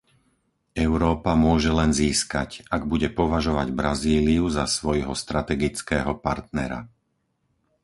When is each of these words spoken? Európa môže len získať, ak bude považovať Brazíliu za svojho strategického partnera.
Európa 0.87 1.31
môže 1.45 1.69
len 1.79 1.91
získať, 2.01 2.51
ak 2.75 2.81
bude 2.91 3.09
považovať 3.19 3.67
Brazíliu 3.79 4.45
za 4.57 4.65
svojho 4.77 5.13
strategického 5.23 6.13
partnera. 6.25 6.79